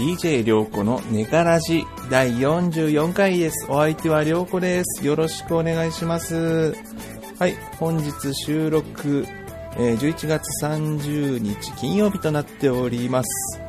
[0.00, 3.66] DJ りょうこのネカラジ第44回です。
[3.68, 5.04] お相手はりょうこです。
[5.06, 6.74] よろしくお願いします。
[7.38, 9.26] はい、本日収録、
[9.76, 13.60] えー11月30日金曜日となっております。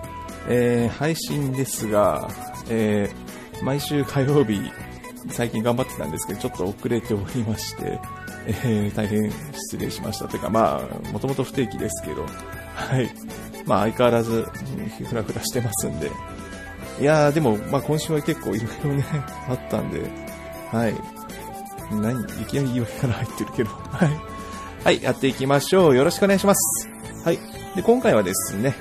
[0.48, 2.30] えー配信ですが、
[2.70, 4.62] えー毎週火曜日、
[5.32, 8.00] 最近頑張ってたんですけど、ちょっと遅れておりまして、
[8.48, 10.30] えー大変失礼しました。
[10.30, 12.26] というか、まあ、もともと不定期ですけど、
[12.73, 13.09] はい。
[13.71, 14.45] まあ、相変わらず、
[15.07, 16.11] ふらふらしてますんで。
[16.99, 19.05] いやー、でも、まあ、今週は結構いろいろね、
[19.47, 20.02] あったんで、
[20.70, 20.94] はい。
[21.89, 24.09] 何いきなり言い訳から入ってるけど、 はい。
[24.84, 25.95] はい、やっていきましょう。
[25.95, 26.89] よろしくお願いします。
[27.23, 27.39] はい。
[27.73, 28.75] で、今回はですね、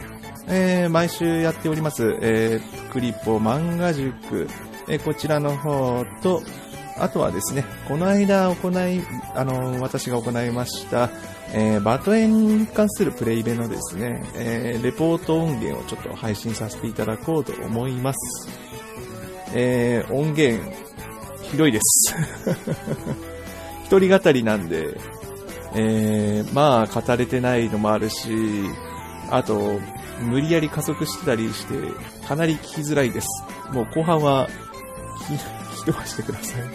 [0.48, 4.48] えー、毎週やっております、えー、クリポ漫画塾、
[4.88, 6.42] えーこちらの方と、
[6.98, 9.04] あとはですね、この間行い、
[9.36, 11.10] あの、私が行いました、
[11.52, 18.48] えーバトエンに関するプレイベのですね、えーレポート音源をちょっと配信させていただこうと思います。
[19.55, 20.62] えー音源、
[21.42, 22.14] ひどいです。
[23.84, 24.97] 一人語りなんで、
[25.75, 28.28] えーまあ、語れてないのもあるし、
[29.30, 29.80] あと、
[30.20, 31.75] 無理やり加速してたりして、
[32.27, 33.27] かなり聞きづらいです。
[33.72, 34.48] もう後半は、
[35.28, 36.72] 聞き聞き飛ばしてくださいって。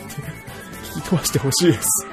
[0.94, 2.08] 聞き飛ばしてほしいです。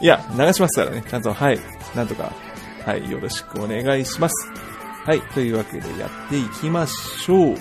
[0.00, 1.02] いや、流しますからね。
[1.08, 1.58] ちゃんと、はい。
[1.94, 2.32] なんとか、
[2.84, 3.10] はい。
[3.10, 4.34] よろしくお願いします。
[5.04, 5.20] はい。
[5.34, 7.56] というわけでやっていきましょう。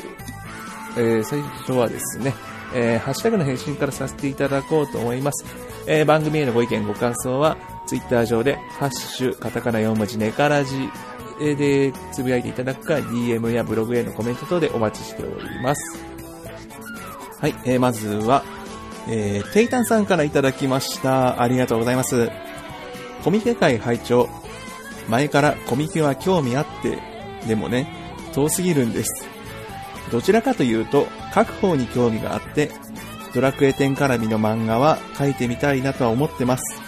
[0.97, 2.33] えー最初はですね、
[2.73, 5.45] えーハッシュタグの返信からさせていただこうと思います。
[5.87, 7.57] えー番組へのご意見、ご感想は、
[7.87, 10.89] ツイッター上で、ハッシュ、カタカナ4文字、ネカラジ
[11.39, 15.99] でつぶやいていただくか、DM やブログへのコメント等でお待ちしております。
[17.39, 18.43] はい、えーまずは、
[19.09, 21.41] えーテイタンさんからいただきました。
[21.41, 22.29] ありがとうございます。
[23.23, 24.29] コミケ会会長、
[25.09, 26.99] 前からコミケは興味あって、
[27.47, 27.87] でもね、
[28.33, 29.25] 遠すぎるんです。
[30.11, 32.71] どちらかというと、書く方に興味があって、
[33.33, 36.81] ドラクエ10絡みの漫画は書いてみたいなとは思ってます。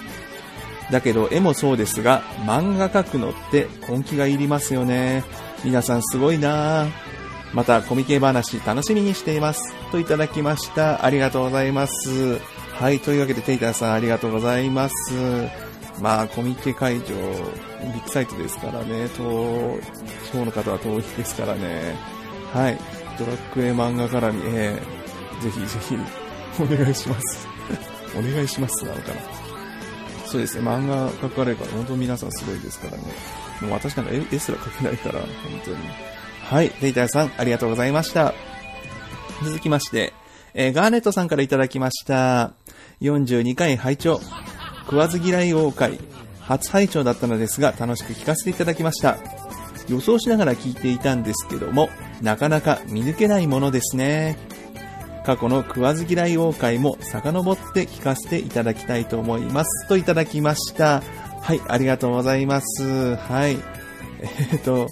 [0.92, 5.24] だけど絵もそうですが、漫画描くのって根気がいりますよね。
[5.64, 7.09] 皆さんすごいなぁ。
[7.54, 9.74] またコミケ話楽しみにしています。
[9.92, 11.04] といただきました。
[11.04, 12.40] ありがとうございます。
[12.74, 14.94] はい、というわけでテイターさんありがとうございます。
[16.02, 19.78] まあ、コミケ会場、ビッグサイトですからね、と、
[20.32, 21.96] 地方の方は遠いですからね。
[22.54, 22.78] はい、
[23.18, 25.00] ドラクエ漫画絡み、えー
[25.40, 25.96] ぜひぜひ、
[26.62, 27.48] お願いします。
[28.18, 29.22] お願いしますなのかな。
[30.26, 33.04] そうですね、漫画描かれるから、本当皆さんすごいですからね。
[33.62, 35.30] もう私なんか絵すら描けないから、本
[35.64, 35.78] 当に。
[36.50, 38.34] はい、デイターさん、ありがとうございました。
[39.44, 40.14] 続きまして、
[40.56, 42.54] えーガーネットさんからいただきました。
[43.02, 44.20] 42回拝聴
[44.86, 46.00] 食わず嫌い王会。
[46.42, 49.20] 初拝聴だったのですが、楽しく聞かせていただきました。
[49.90, 51.88] 予想しながら聞いていたんですけども、
[52.20, 54.36] なかなか見抜けないものですね。
[55.28, 59.88] 過去の食わず嫌い王会も遡って聞かせていただきたいと思います。
[59.88, 61.04] といただきました。
[61.44, 63.18] はい、ありがとうございます。
[63.18, 63.60] はい。
[64.52, 64.88] えっ、と、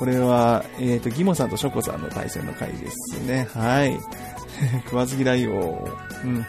[0.00, 3.46] これは、えっ、と、ギモさんとショコさんの対戦の回ですね。
[3.52, 4.00] はい。
[4.86, 5.86] 食わず嫌い王。
[6.24, 6.46] うん。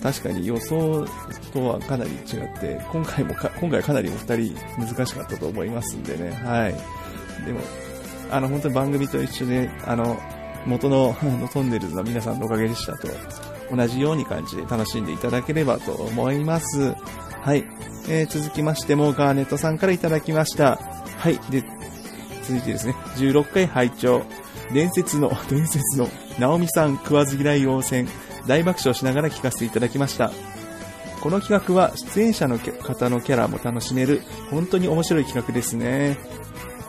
[0.00, 1.04] 確かに予想
[1.52, 6.30] とはかなり違って、今回もか、今回かなりお二人難しかったと思いますんでね。
[6.44, 6.74] はい。
[7.44, 7.58] でも、
[8.30, 10.16] あの、本当に番組と一緒で、あの、
[10.64, 13.08] 元の あのトンネルズの皆さんのおかげでしたと、
[13.74, 16.94] 同じように感じで楽しんでいただければと思います。
[17.42, 17.64] はい。
[18.08, 20.78] えー続きましても、ガーネットさんからいただきました。
[21.18, 21.40] はい。
[21.50, 21.64] で、
[22.46, 24.22] 続いてですね、16回拝聴
[24.72, 28.08] 伝説の、 伝説の、ナオミさん食わず嫌い応戦、
[28.46, 30.32] 大爆笑しながら聞かせていただきました。
[31.20, 36.18] この企画は出演者の方のキャラも楽しめる、本当に面白い企画ですね。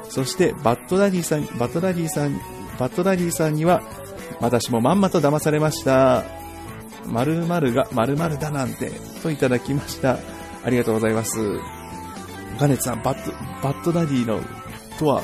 [0.09, 2.39] そして、バッドダディさん、バッドダディさん、
[2.77, 3.81] バッドダディさんには、
[4.41, 6.23] 私もまんまと騙されました。
[7.05, 8.91] 〇〇が〇〇だなんて、
[9.23, 10.19] といただきました。
[10.63, 11.39] ありがとうございます。
[12.59, 13.31] ガネツさん、バッド、
[13.61, 14.41] バッドダディの、
[14.97, 15.23] とは、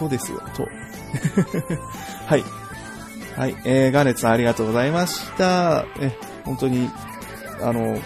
[0.00, 0.66] とですよ、と。
[2.26, 2.44] はい。
[3.36, 5.84] はい、えー、ガーネットさんありがとうございました。
[6.00, 6.90] え、本当に、
[7.62, 7.98] あの、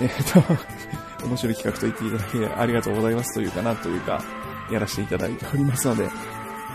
[0.00, 0.54] えー、と、
[1.26, 4.22] 面白い企画と言っていただきありがとうございますというかなというか、
[4.70, 6.08] やらせていただいておりますので、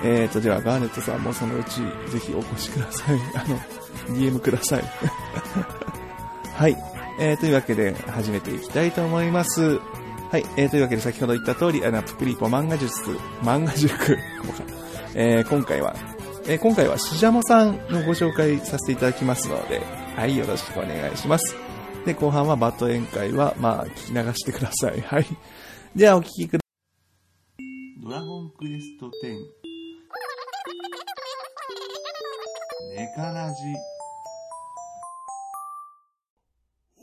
[0.03, 1.81] えーと、ではガーネットさんもそのうち
[2.11, 3.19] ぜひお越しください。
[3.35, 3.59] あの、
[4.17, 4.83] DM ください。
[6.55, 6.77] はい。
[7.19, 9.79] えー、というわけで始めていきたいと思います。
[10.33, 10.45] はい。
[10.57, 13.11] えー、というわけで先ほど言った通り、あの、プクリポ漫画術、
[13.43, 14.17] 漫画塾、
[15.13, 15.95] えー、今回は、
[16.47, 19.79] えー、今回はしじゃもさんのご紹介させていただきますので、
[20.15, 21.55] はい、よろしくお願いします。
[22.07, 25.01] で、後半はバット宴会は、まあ、聞き流してください。
[25.05, 25.27] はい。
[25.95, 26.65] では、お聞きくださ
[27.59, 28.03] い。
[28.03, 29.37] ドラゴンクエスト10。
[32.95, 33.55] ネカラジ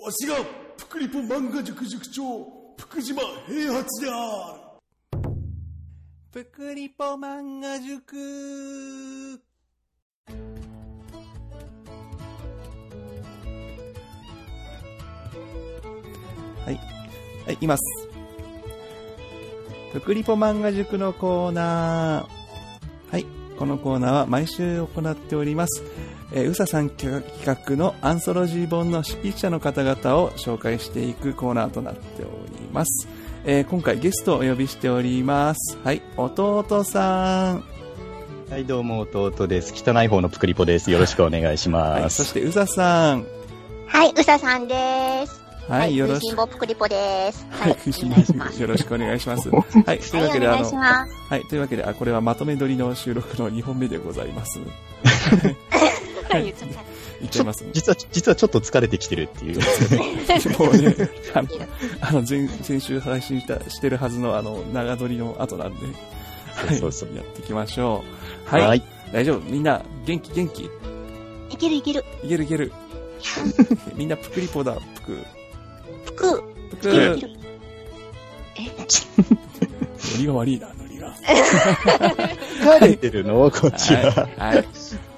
[0.05, 0.45] わしが、
[0.79, 5.21] プクリポ漫画塾塾長、福島平八である。
[6.33, 8.17] ぷくりぽ漫画塾
[16.65, 16.81] はい。
[17.45, 17.83] はい、います。
[19.93, 23.13] ぷくりぽ漫画塾のコーナー。
[23.13, 23.27] はい。
[23.59, 25.83] このコーナーは毎週行っております。
[26.33, 33.09] えー、うささん企画のアンソロジー本の執筆者の方々を紹介していくコーナーとなっております。
[33.45, 35.79] えー今回ゲストをお呼びしております。
[35.83, 37.65] はい、弟さん。
[38.51, 39.73] はい、どうも、弟です。
[39.77, 40.91] 汚い方のプクリポです。
[40.91, 42.17] よろしくお願いしはい、ます。
[42.17, 43.25] そしてうささん。
[43.87, 45.41] はい、うささんです。
[45.69, 46.23] はい、よろしく。
[46.23, 47.47] 食いしん坊ぷくりぽです。
[47.51, 48.61] は、はいい、くしんお願いします。
[48.61, 49.49] よろしくお願いします。
[49.55, 49.59] は
[49.95, 50.81] い、というわはい、けで、あの。
[51.29, 54.59] はい、というわけで、あ、これはまとめ撮りの収録の2本目でございます。
[56.29, 56.90] はい、言っちゃった。
[57.23, 57.71] いっちゃいますね。
[57.73, 59.59] 実は、実はちょっと疲れてきてるっていう。
[60.59, 60.95] もうね、
[61.35, 61.49] あの、
[62.01, 65.87] あの前、先週配信した、してるはずの、あの、長撮りの後なんで、
[66.55, 68.03] はい、そうそうやっていきましょ
[68.49, 68.51] う。
[68.51, 68.83] はい、はい。
[69.13, 69.41] 大丈夫。
[69.41, 70.71] みんな、元気元気？
[71.51, 72.05] いけるいける。
[72.23, 72.73] いけるいける。
[73.97, 75.19] みんなぷくりぽだ、ぷく。
[76.07, 76.43] ぷく。
[76.71, 76.89] ぷく。
[76.89, 77.33] いけるいノける。
[78.57, 78.63] え、
[80.19, 81.15] リが悪いな、ノリが。
[81.21, 83.51] 疲れてるの？
[83.51, 84.29] こっちは。
[84.39, 84.57] はい。
[84.57, 84.67] はい。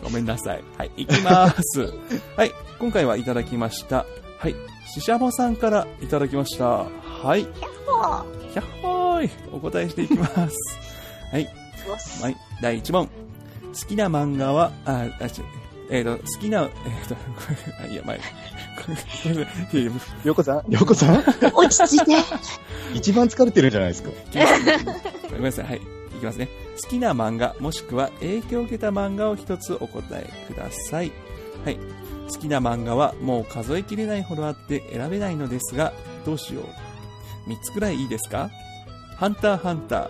[0.02, 0.64] ごめんなさい。
[0.76, 0.90] はい。
[0.96, 1.92] 行きます。
[2.36, 2.52] はい。
[2.78, 4.06] 今回はいただきました。
[4.38, 4.54] はい。
[4.92, 6.64] ししゃもさんからいただきました。
[6.66, 7.44] はい。
[7.44, 9.30] もひゃっほーい。
[9.52, 10.56] お答えしていきます。
[11.30, 11.48] はい。
[12.20, 12.36] はい。
[12.60, 13.06] 第1問。
[13.06, 15.42] 好きな漫画は、あ、あ、ち
[15.90, 17.20] えっ、と、好きな、えっ、と、こ
[17.80, 18.18] れ、あいや、前。
[18.18, 18.22] こ
[18.88, 19.44] れ、これいや
[19.82, 19.92] いや
[20.24, 22.16] りょうこさんりょうこさん落ち着いて。
[22.94, 24.10] 一番疲れてるんじゃないですか。
[25.30, 25.66] ごめんなさい。
[25.66, 26.01] はい。
[26.22, 26.48] いきますね。
[26.80, 31.10] 好きな漫画、もしくは影響を受けた漫画を一つお答えください。
[31.64, 31.78] はい。
[32.32, 35.92] 好きな漫画はもう数えきれないほどあって選べないのですが、
[36.24, 37.50] どうしよう。
[37.50, 38.50] 3つくらいいいですか？
[39.16, 40.08] ハンターハンター、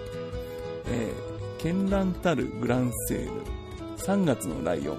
[0.86, 3.30] えー、絢爛たるグランセール、
[3.96, 4.98] 3月のライオン。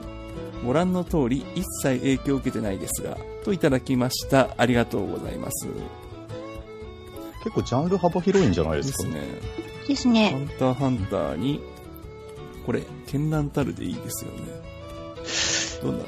[0.65, 4.55] ご覧の通り、一切影響を受けてないですが、といただきました。
[4.57, 5.67] ありがとうございます。
[7.43, 8.87] 結構ジャンル幅広いんじゃないでか？
[8.87, 9.62] ですすね。
[9.87, 10.31] ですハね。
[10.31, 11.61] ンターハンターに、
[12.65, 14.37] これ、絢爛たるでいいですよね。
[15.81, 16.05] どんな？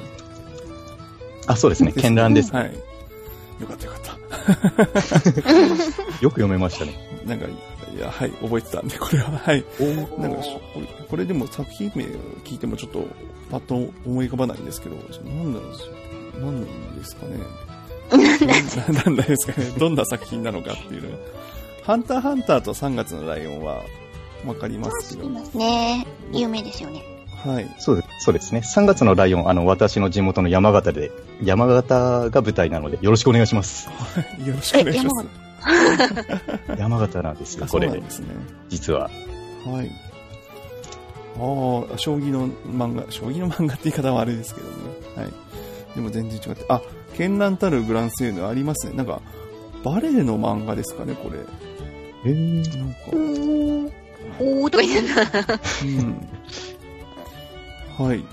[1.48, 1.92] あ、そうですね。
[1.92, 2.52] 絢爛です。
[2.52, 2.74] はい。
[3.60, 4.16] よかったよかった。
[6.22, 6.94] よく読めましたね。
[7.26, 9.64] なんか、いや、はい、覚えてたんで、これは、はい。
[10.18, 12.08] なんかしこれ、これでも作品名を
[12.44, 13.06] 聞いてもちょっと、
[13.50, 13.74] パッと
[14.04, 15.88] 思い浮かばないんですけど、なんなんです
[16.38, 17.38] なんなんですかね。
[18.12, 19.70] ななんなんですかね。
[19.78, 21.18] どんな作品なのかっていうの。
[21.86, 23.84] ハンターハンターと3月のライオンは、
[24.44, 25.28] わかりますけど。
[25.28, 26.04] いますね。
[26.32, 27.04] 有名ですよね。
[27.44, 27.76] はい。
[27.78, 28.60] そうですそうですね。
[28.60, 31.12] 3月のライオン、あの、私の地元の山形で、
[31.44, 33.88] 山形が舞台なので、よろしくお願いします。
[34.44, 35.26] よろしくお願いします。
[36.76, 38.00] 山形なんですよ、これうなん。
[38.00, 38.26] ですね。
[38.68, 39.02] 実は。
[39.64, 39.90] はい。
[41.38, 44.74] ああ、将棋の漫画、将棋の漫画って言い方はあれですけどね。
[45.16, 45.32] はい。
[45.94, 46.80] でも全然違って、あ、
[47.16, 48.96] 絢爛たるグランセーヌありますね。
[48.96, 49.20] なんか、
[49.84, 51.38] バレエの漫画ですかね、これ。
[52.24, 53.92] えー、なんか、おー。
[54.40, 55.60] おーとか言ってた。
[55.84, 56.28] うん。
[58.08, 58.24] はい。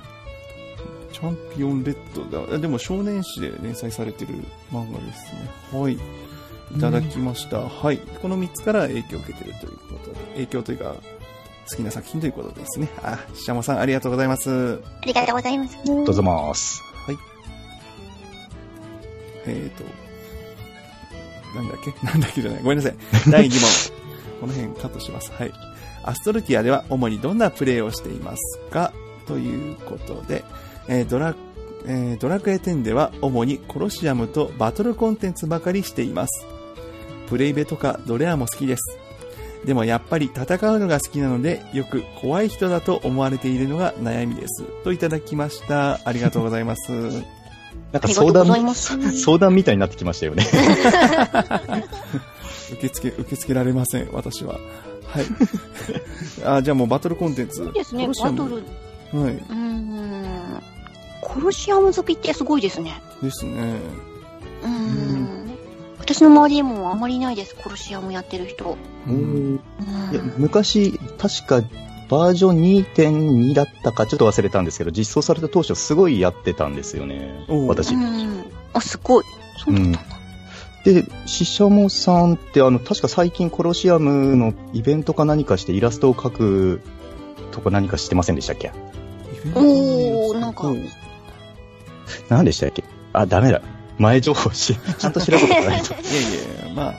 [1.12, 2.56] チャンピオンレッドだ。
[2.56, 4.34] あでも少年誌で連載されてる
[4.72, 5.50] 漫画ですね。
[5.72, 5.94] はい。
[5.94, 7.62] いただきました。
[7.62, 7.98] はい。
[7.98, 10.96] この3つから影響を受けてるということで、影響というか、
[11.70, 12.90] 好きな作品ということですね。
[13.04, 14.80] あ、ししゃもさんありがとうございます。
[15.02, 15.78] ありがとうございます。
[15.86, 16.82] どうぞます。
[17.06, 17.18] はい。
[19.46, 19.84] えーと、
[21.56, 21.94] なんだっけ？
[22.06, 22.64] なんだっけじゃない。
[22.64, 22.96] ごめんなさい。
[23.30, 23.62] 第2問。
[24.42, 25.32] この辺カットします。
[25.38, 25.52] はい。
[26.04, 28.92] アストルティアでは主にどんなプレイをしていますか？
[29.28, 30.44] ということで、
[30.88, 31.34] えードラ、
[31.86, 36.46] えードラクエ10では主にコロシアムとバトルコンテンツばかりしています。
[37.30, 38.98] プレイベとかドレアも好きです。
[39.66, 40.44] でもやっぱり戦
[40.74, 44.64] うのが好きなので、よく怖い人だと思われているのが悩みです。
[44.84, 46.02] といただきました。
[46.04, 46.92] ありがとうございます。
[47.92, 48.46] なんか相談。
[48.76, 50.46] 相談みたいになってきましたよね。
[52.72, 54.54] 受け付け、受け付けられません、私は。
[54.54, 54.60] は
[55.22, 55.26] い。
[56.46, 57.58] あ、じゃあもうバトルコンテンツ。
[57.58, 58.64] そうですね、バトル。
[59.14, 59.38] うはい。
[59.38, 60.62] ーん。
[61.22, 63.02] コロシアム好きってすごいですね。
[63.22, 63.76] ですね。
[64.64, 65.58] うーん。
[66.00, 68.76] 私の周りにもあんまりいないです、コロシアムやってる人。
[69.08, 69.60] うん
[70.12, 70.34] いやうん。
[70.38, 71.62] 昔、確か
[72.14, 77.62] バージョン2.2だったかちょっと忘れたんですけど、実装された当初すごいやってたんですよねお。
[77.66, 77.98] う私う。
[77.98, 78.46] ん。
[78.74, 79.24] あ、すごい。
[79.58, 80.00] そうだったんだ。
[80.86, 86.82] で、シシャモさんってあの、確か最近コロシアムのイベントか何かしてイラストを描く
[87.52, 88.72] とか何か知ってませんでしたっけ？
[89.56, 90.78] おーなんかう
[92.30, 92.84] 何でしたっけ？
[93.14, 93.62] あ、ダメだ。
[93.98, 95.94] 前情報し、 ちゃんと調べてないと。
[95.94, 96.12] いや
[96.68, 96.94] いや、まあ、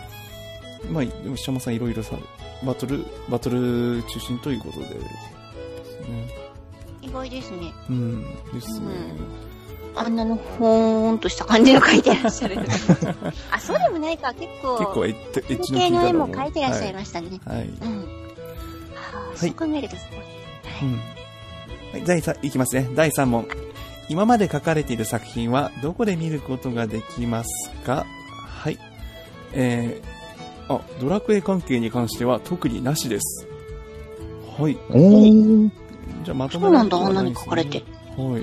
[0.90, 2.16] まあ、でも、しゃまさんいろいろさ、
[2.64, 4.90] バトル、バトル中心ということで、ね。
[7.02, 7.72] 意外ですね。
[7.88, 8.86] うん、ですね。
[9.96, 12.58] あんなのほーんとした感じの描いてらっしゃる。
[13.52, 14.34] あ、そうでもないか。
[14.34, 17.28] 結構、結構エッエッチの系の絵も描いてらっしゃいましたね。
[17.46, 17.56] はい。
[17.58, 17.66] はい。
[17.66, 17.98] うん。
[18.00, 18.04] は
[19.34, 20.90] あ、そう考えるとすごい。
[20.90, 21.00] うん。
[21.92, 22.90] はい、第3、いきますね。
[22.94, 23.46] 第3問。
[24.08, 28.04] 今まで書かれている作品はどこで見ることができますか？
[28.62, 28.78] はい。
[29.52, 30.13] えー、
[30.68, 33.46] あ、ドラクエ関係に関しては特になしです。
[34.58, 34.76] はい。
[34.90, 35.70] おー。
[36.24, 37.82] じゃあまとめそうなんだ、あんなに書かれて。
[38.16, 38.42] はい。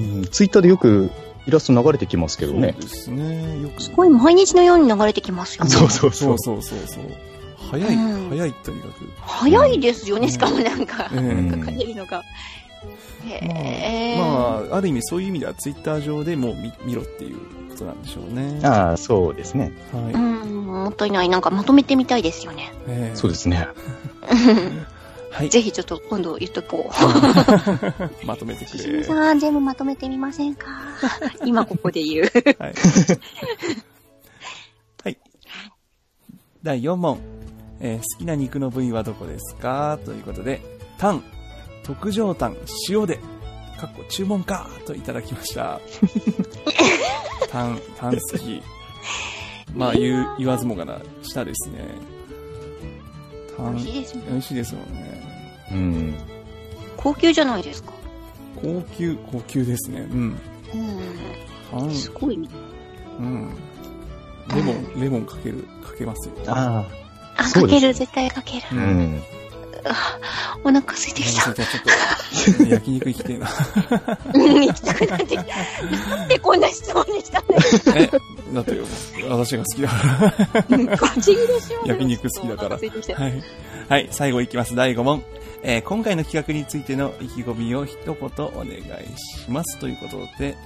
[0.00, 1.10] うん、ツイッターでよく
[1.46, 2.80] イラスト流れてきますけどねそう。
[2.82, 3.60] ですね。
[3.60, 3.82] よく。
[3.82, 5.70] すごい毎日のように流れてきますよね。
[5.74, 6.38] そうそうそそうう。
[6.38, 7.04] そうそうそう。
[7.70, 8.92] 早い、うん早いとにかく。
[9.20, 12.22] 早いですよね、しかもなんか、ええうん書かれるのが。
[13.26, 14.18] へえ。
[14.18, 17.36] まあ、ある意味そういう意味ではツイッター上でもう見見ろっていう
[17.70, 18.60] ことなんでしょうね。
[18.64, 19.72] ああ、そうですね。
[19.92, 20.12] はい。
[20.12, 21.28] うん、もったいない。
[21.28, 22.72] なんかまとめてみたいですよね。
[22.88, 23.68] ええそうですね。
[25.30, 25.48] はい。
[25.48, 26.92] ぜひちょっと今度言っとこう。
[28.26, 29.02] まとめてくれ。
[29.04, 30.68] さん、全部まとめてみませんか？
[31.46, 32.24] 今ここで言う。
[32.58, 32.74] はい。
[35.04, 35.18] はい。
[36.62, 37.18] 第4問。
[37.80, 39.98] えー好きな肉の部位はどこですか？
[40.04, 40.60] ということで、
[40.98, 41.24] タン、
[41.82, 42.56] 特上タン、
[42.88, 43.18] 塩で、
[43.78, 45.80] かっこ注文かといただきました。
[47.50, 48.62] タン、タン好き。
[49.74, 51.88] まあ、言う、言わずもがな、舌ですね。
[53.56, 54.22] タン、美味しいですね。
[54.28, 55.22] 美味しいですもんね。
[55.72, 56.14] うん。
[56.96, 57.92] 高級じゃないですか。
[58.56, 60.06] 高級、高級ですね。
[60.10, 60.38] うん。
[61.74, 61.90] うん。
[61.90, 62.48] すごいね。
[63.18, 63.50] うん。
[64.54, 66.34] レモン、レモンかける、かけますよ。
[66.46, 66.84] あ
[67.36, 68.62] あ、そうですかける、絶対かける。
[68.70, 68.74] あ。
[68.74, 69.22] うん。
[70.64, 71.42] お腹空いてきた。
[71.42, 71.54] ちょっ
[72.56, 73.48] と、焼肉行きてえな。
[74.34, 75.44] うん、行きたくなってきた。
[76.16, 77.62] なんでこんな質問にしたんだよ。
[77.96, 78.84] え、だってよ、
[79.28, 79.94] 私が好きだか
[80.70, 82.76] うん不思議でしょ焼肉好きだから。
[82.76, 83.42] はい。
[83.88, 84.74] はい、最後いきます。
[84.74, 85.22] 第5問。
[85.64, 88.80] えー今回の企画についての意気込みを一言お願い
[89.18, 89.78] します。
[89.78, 90.56] ということで、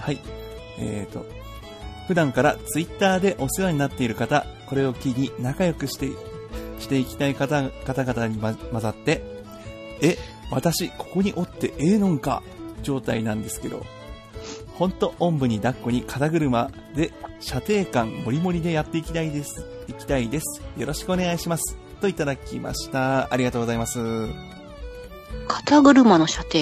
[0.00, 0.20] はい。
[0.78, 1.26] えーと、
[2.06, 6.08] 普段からツイッターでお世話になっている方、これを機に仲良くして、
[6.78, 9.22] していきたい方方々に、ま、混ざって、
[10.00, 10.18] え、
[10.50, 12.42] 私、ここにおってええのんか
[12.82, 13.84] 状態なんですけど、
[14.74, 19.64] ほんと、おんぶに抱っこに肩車で、射程感もりもりでやっていきたいです。
[19.88, 20.62] いきたいです。
[20.76, 21.76] よろしくお願いします。
[22.00, 23.32] といただきました。
[23.32, 23.98] ありがとうございます。
[25.48, 26.58] 肩車の射程。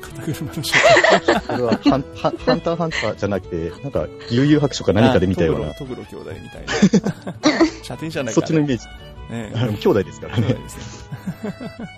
[0.00, 0.78] 肩車の射
[1.46, 7.64] これはハン、ハンターハンターじゃなくて、なんか、悠々白書か何かで見たような、 トグロトグロ兄弟みたいな。
[7.84, 8.84] 射程じゃないかそっちのイメージ。
[9.30, 10.54] ねあの兄弟ですからね。
[10.54, 11.08] です
[11.42, 11.88] ね。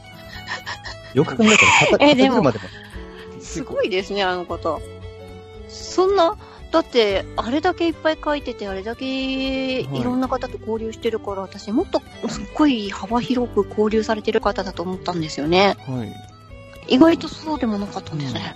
[1.14, 1.58] よく考えたら
[1.98, 2.64] 肩、えでも肩車でも。
[3.40, 4.80] すごいですね、あの方。
[5.68, 6.36] そんな、
[6.70, 15.76] だって、あれだけいっぱい書いてて、あれだけいろんな方と交流してるから、私もっとすっごい幅広く交流されてる方だと思ったんですよね。
[15.80, 16.94] はい。
[16.94, 18.54] 意外とそうでもなかったんですね。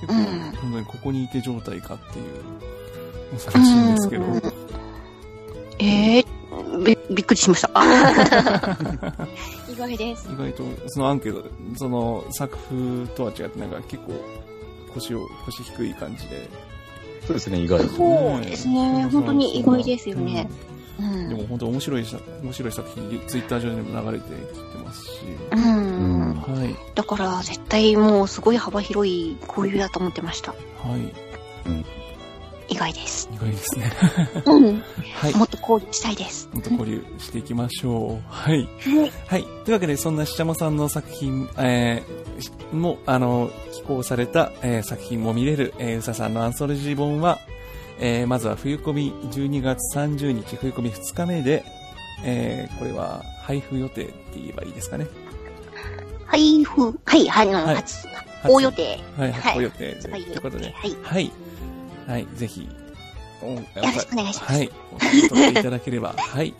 [0.00, 4.24] 結構、うん本当にここにいて状態かっていう、恐ろしいんですけど。
[4.24, 4.42] うん
[5.80, 6.24] ええ
[6.84, 7.68] び、びっくりしました。
[9.70, 10.28] 意外です。
[10.32, 14.12] 意外と、そのアンケートで、その作風とは違って、なんか結構、
[14.94, 16.48] 腰を、腰低い感じで。
[17.26, 17.88] そうですね、意外と。
[17.94, 19.08] そうですね。
[19.12, 20.48] 本当に意外ですよね。
[20.98, 21.38] ううんでん。
[21.38, 25.10] も本当面白いさ、面白い作品、ツイッター上でも流れてきてますし。
[25.52, 26.34] うん。
[26.34, 26.76] はい。
[26.94, 30.52] だから、絶対もうすごい幅広い交流だと思ってました。
[30.52, 30.56] は
[30.96, 31.30] い。
[32.70, 33.28] 意外です。
[33.32, 33.92] 意外ですね。
[34.46, 34.82] うん。
[35.14, 35.34] はい。
[35.34, 36.48] もっと交流したいです。
[36.52, 38.32] もっと交流していきましょう。
[38.32, 38.68] はい。
[38.78, 39.12] はい。
[39.26, 39.42] はい。
[39.64, 47.38] というわけで、そんなしちゃまさんの作品、えーしも、あの、寄稿された、えー作品も見れる、えーうささんのアンソロジー本は、
[47.98, 51.64] えーまずは冬込み12月30日、冬込み2日目で、
[52.24, 55.08] えーこれは配布予定って言えばいいですかね。
[56.26, 56.96] 配布。
[57.04, 58.06] はい、はい、あの、はい初、
[58.44, 59.00] 大予定。
[59.18, 59.94] はい、はい予定で。
[60.02, 61.32] とはいいうことで、はいはい。
[62.06, 62.68] はい、ぜひ、
[63.42, 66.14] およろしくお願いしますはい、お聞き取っていただければ。
[66.18, 66.38] はい。
[66.38, 66.54] はい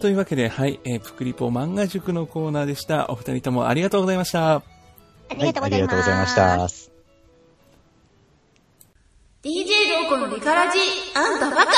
[0.00, 3.06] というわけで、はい、えー、ぷくりぽ漫画塾のコーナーでした。
[3.10, 4.56] お二人ともありがとうございました。
[4.56, 4.62] あ
[5.34, 5.86] りがとうございます。
[5.86, 6.92] ありがとうございました。
[9.44, 10.78] DJ ローコのリカラジ、
[11.14, 11.72] あんたバカ？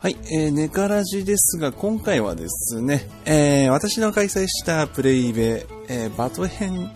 [0.00, 6.92] はい、えー、ネカラジですが、今回はですね、えー、私の開催したプレイベ、えー、バト編、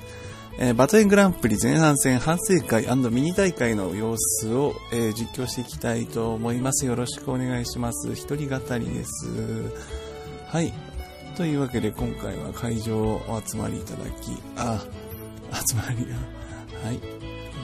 [0.59, 6.85] えー、バト編グランプリ前半戦反省会ミニ大会の様子を、えー、実況していきたいと思います。
[6.85, 8.13] よろしくお願いします。
[8.15, 9.73] 一人語りです。
[10.49, 10.73] はい。
[11.37, 14.85] というわけで、今回は会場をお集まりいただき、あ、
[15.67, 16.17] 集まりが、
[16.87, 17.01] はい。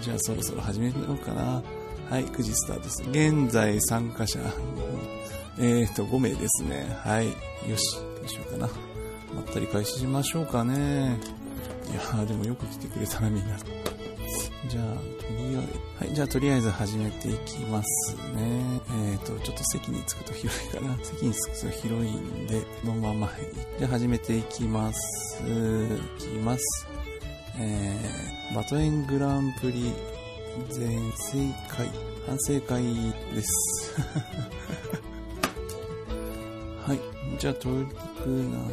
[0.03, 1.63] じゃあそろそろ始めようかな。
[2.09, 3.03] はい、9時スタートです。
[3.11, 4.41] 現在参加者、
[5.59, 6.97] えーと、5名ですね。
[7.05, 7.27] はい。
[7.27, 8.69] よし、どうしようかな。
[9.35, 11.48] まったり開始しましょうかね。
[11.91, 13.57] いや、でもよく来てくれたな、みんな。
[14.69, 14.85] じゃあ、
[15.23, 15.69] とりあえず、
[16.05, 18.81] はい、じゃあとりあえず始めていきますね。
[19.13, 20.99] えーと、ちょっと席に着くと広いかな。
[21.03, 23.31] 席に着くと広いんで、このまま、
[23.79, 25.43] じゃあ始めていきます。
[25.43, 26.87] いきます。
[27.61, 29.93] えー、バトエングランプリ
[30.71, 31.89] 全正解、
[32.27, 32.83] 反省会
[33.35, 34.01] です。
[36.87, 37.01] はい。
[37.39, 38.69] じゃあ、 TOEIC なん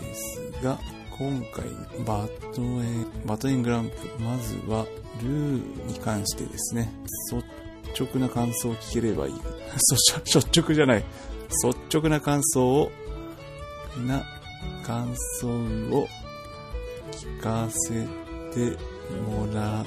[0.00, 0.78] ですが、
[1.18, 1.64] 今回、
[2.06, 4.86] バトエン、バトエングランプリ、まずは、
[5.20, 6.92] ルーに関してですね、
[7.32, 9.32] 率直な感想を聞ければいい。
[10.14, 11.04] 率率直じゃない。
[11.64, 12.92] 率直な感想を、
[14.06, 14.22] な、
[14.84, 16.06] 感想を
[17.10, 18.06] 聞かせ
[18.54, 18.76] て
[19.26, 19.84] もら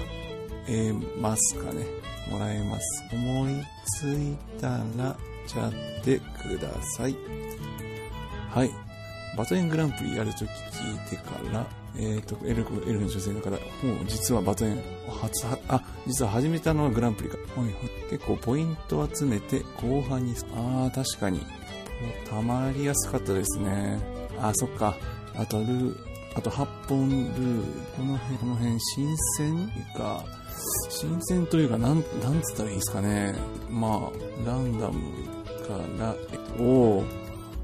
[0.68, 1.86] えますかね。
[2.30, 3.04] もらえます。
[3.14, 5.16] 思いついたら、
[5.48, 5.72] ちゃっ
[6.04, 7.16] てください。
[8.50, 8.90] はい。
[9.38, 11.66] バトエングランプリやると聞いてから、
[11.98, 13.60] えっ、と、エルエルフの女性の方、もう
[14.08, 17.38] 実はバトエン、初、あ、実は始めたのはグランプリか。
[17.38, 17.74] はいはい。
[18.10, 21.42] 結構ポイント集めて後半に、あー、確かに、
[22.30, 24.00] たまりやすかったですね。
[24.40, 24.96] あ、そっか。
[25.36, 25.96] あと、ルー、
[26.36, 30.24] あと8本ルー、この辺、この辺、新鮮か、
[30.90, 33.36] 新鮮というか、なん、なんつったらいいですかね。
[33.70, 35.02] まあ、ランダム
[35.68, 37.21] から、え、おー、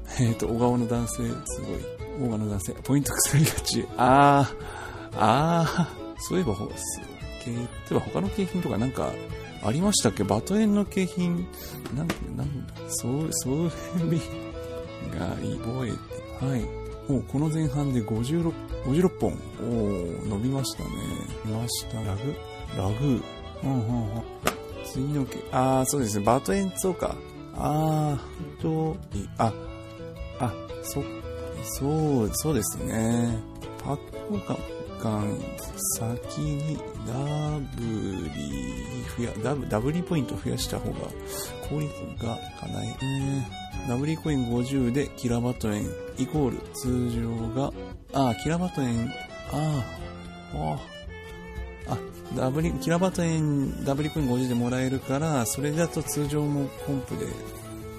[0.20, 2.26] えっ、と、小顔の男性、すごい。
[2.26, 3.86] 大顔の男性、ポイント腐りがち。
[3.96, 6.54] あー、あー、そういえば、
[7.46, 7.54] 例
[7.90, 9.12] えば他の景品とかなんか、
[9.62, 10.24] ありましたっけ？
[10.24, 11.46] バトエンの景品、
[11.96, 14.20] なん、なん、そう、そういう意味
[15.18, 15.92] が覚え
[16.40, 16.60] て、はい。
[17.10, 18.52] もうこの前半で56、
[18.86, 19.32] 56本。
[19.60, 20.90] おー、伸びましたね。
[21.46, 21.96] 伸びました。
[22.02, 22.34] ラグ？
[22.76, 23.22] ラグ
[23.64, 24.22] うんうんうん。
[24.84, 26.24] 次のけ、あー、そうですね。
[26.24, 27.16] バトエンそうか。
[27.56, 29.52] あー、と、いあ、
[30.40, 31.02] あ、そ、
[31.64, 33.38] そう、そうですね。
[33.84, 33.96] パッ
[34.28, 34.58] コカ
[34.98, 35.24] 間
[35.98, 37.82] 先にダブ
[38.34, 38.68] リ
[39.16, 40.98] 増や、ダブ、ダブリポイント増やした方が
[41.68, 42.96] 効率がかない。
[43.88, 45.86] ダブリコイン50でキラバト円
[46.18, 47.72] イコール通常が、
[48.12, 49.08] あ、キラバト円、
[49.52, 49.84] あ
[50.54, 50.78] あ、
[51.88, 51.98] あ、あ、
[52.36, 57.26] ダブリ、キラバト円、ダブリコイン50でもらえるから、それだと通常もコンプで、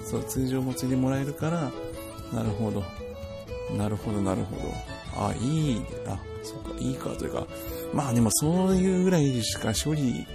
[0.04, 1.72] そう、通常もついでもらえるから、
[2.32, 2.82] なるほど。
[3.76, 5.26] なるほど、なるほど。
[5.26, 7.46] あ、いい、あ、そうか、いいか、というか。
[7.92, 10.26] まあでもそういうぐらいしか処理、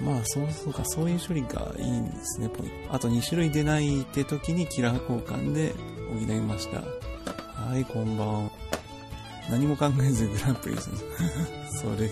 [0.00, 2.94] まあそうそうか、そういう処理がいいんですね、ポイント。
[2.94, 5.74] あと2種類出ないって時にキラー交換で
[6.12, 6.80] 補いました。
[6.80, 8.50] はい、こんばんは。
[9.50, 10.98] 何も考えずグランプリですね。
[11.80, 12.10] それで、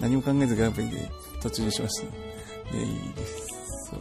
[0.00, 1.10] 何も考えずグランプリで
[1.40, 2.06] 途中にしました。
[2.72, 3.46] で、いいです。
[3.90, 3.96] そ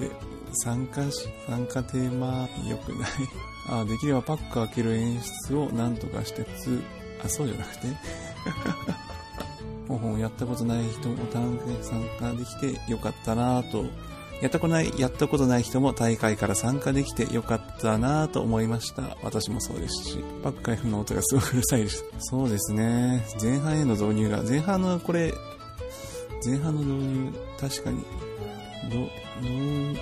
[0.00, 0.14] れで、
[0.52, 3.10] 参加し、参加テーマ良くない。
[3.70, 6.82] あ、できればパック開ける演出を何とかしてつ、
[7.24, 7.88] あ、そうじゃなくて？
[9.88, 13.86] ほんほんやったことない人も単で参加できてよかったなぁと、
[14.40, 19.16] やったことない、やったことない人も大会から参加できてよかったなぁと思いました。
[19.22, 22.04] 私もそうですし、パック開封の音がすごくうるさいです。
[22.20, 23.26] そうですね。
[23.42, 25.34] 前半への導入が、前半のこれ、
[26.44, 28.04] 前半の導入、確かに、
[28.90, 30.00] ど、ど、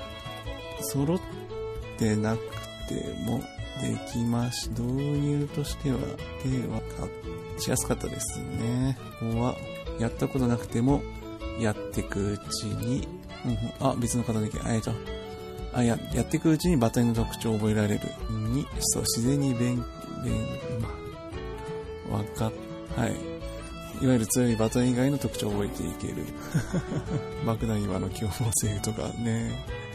[0.80, 1.20] 揃っ
[1.98, 2.42] てなく
[2.88, 3.40] ても
[3.80, 5.98] できまし、導入としては、
[6.42, 7.08] 手はか
[7.58, 8.96] しやすかったですね。
[9.20, 9.56] ここは、
[9.98, 11.02] やったことなくても、
[11.60, 13.08] やってくうちに、
[13.44, 14.92] うん、あ、別の方だけ、あえっと、
[15.74, 18.00] あ、や、やっていくうちにバトンの特徴を覚えられる。
[18.30, 19.84] に、そう、自然に勉、
[20.24, 20.34] 勉、
[22.10, 22.52] ま、わかっ、
[22.96, 23.36] はい。
[24.02, 26.24] いわゆる強いバトン以外の特徴を覚えていける。
[27.46, 29.86] 爆弾岩の凶暴性とかね。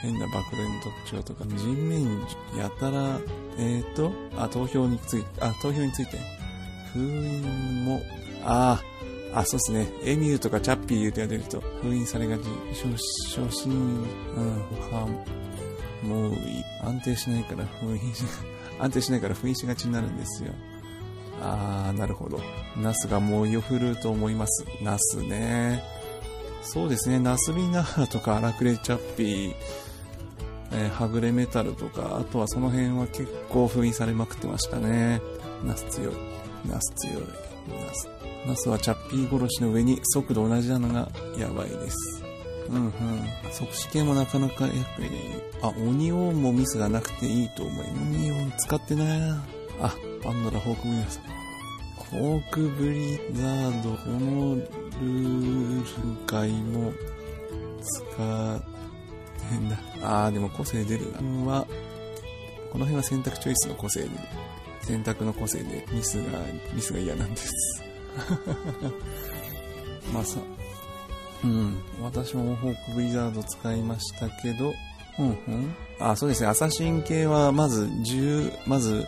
[0.00, 2.20] 変な爆弾の特徴とか、人面
[2.56, 3.18] やたら、
[3.58, 6.18] えっ、ー、と、あ、投票について、あ、投票について。
[6.92, 8.00] 封印も、
[8.44, 8.82] あ
[9.34, 9.88] あ、あ、そうですね。
[10.04, 12.42] エミューとかチャッピー言うてが出ると封印されがち。
[12.72, 12.88] 初、
[13.40, 13.72] 初心、
[14.36, 14.58] うん、
[14.92, 15.06] は、
[16.02, 16.32] もう、
[16.82, 18.24] 安定しないから封印し、
[18.78, 20.52] 安定しないから封印しがちになるんですよ。
[21.42, 22.40] あー、なるほど。
[22.76, 24.64] ナスがもう夜降ると思います。
[24.82, 25.82] ナスね。
[26.62, 27.18] そうですね。
[27.18, 29.54] ナスビナーとか荒くれチャッピー、
[30.72, 35.20] えー、はぐれメタルとか、あとはその辺は結構封印されまくってましたね。
[35.64, 36.14] ナス強い。
[36.68, 37.22] ナス強い。
[37.22, 38.08] ナス。
[38.46, 42.22] ナスはチャッピー殺しの上に速度同じなのがやばいです。
[42.68, 42.92] うんうん。
[43.50, 45.08] 即死系もなかなかやっぱり、
[45.62, 48.18] あ、鬼王もミスがなくていいと思います。
[48.18, 49.44] 鬼王使ってないな。
[49.80, 51.38] あ、パンドラホークブリザード。
[52.18, 56.92] ホークブリザード、このルール界も、
[57.80, 58.60] 使
[59.48, 59.76] 変だ。
[60.02, 61.52] あー、でも個性出るな。
[61.52, 61.66] は、
[62.72, 64.10] この辺は選択チョイスの個性で、
[64.82, 66.38] 選択の個性でミスが、
[66.72, 67.82] ミスが嫌なんです。
[70.12, 70.38] まあさ、
[71.44, 71.82] うん。
[72.02, 74.72] 私もホークブリザード使いましたけど、
[75.18, 75.74] うんうん。
[75.98, 76.48] あ、そうですね。
[76.48, 79.06] アサシン系は、まず10、まず、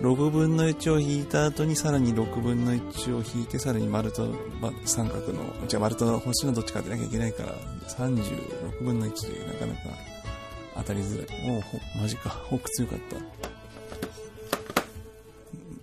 [0.00, 4.28] 6分の1を引いた後にさらに6分の1を引いて、さらに丸と
[4.60, 7.54] ま三角の、じゃ丸と星のどっちか当てなきゃいけないから、
[7.88, 9.80] 36分の1でなかなか
[10.76, 11.50] 当たりづらい。
[11.50, 11.62] おう、
[12.00, 12.28] マジか。
[12.28, 12.98] ホーク強かっ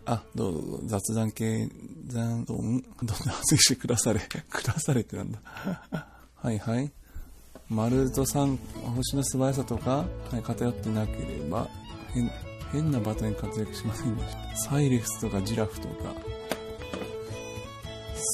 [0.06, 0.14] た。
[0.14, 1.70] あ、どうぞどうぞ、雑談系、
[2.08, 4.20] 残、どん、どんどん発してくだされ。
[4.50, 5.40] くだされってなんだ。
[6.36, 6.92] はいはい。
[7.70, 8.60] 丸と三、
[8.96, 11.70] 星の素早さとか、はい、偏ってなければ、
[12.14, 12.30] 変、
[12.74, 14.58] 変なバトンに活躍しませんでした。
[14.72, 15.94] サイレスとかジラフとか。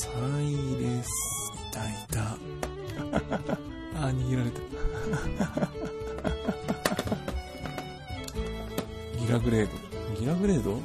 [0.02, 0.10] サ
[0.42, 1.08] イレス、
[1.56, 2.36] いたいた。
[4.02, 4.60] あ、逃げられた。
[9.20, 9.72] ギラグレード。
[10.20, 10.76] ギラグレード？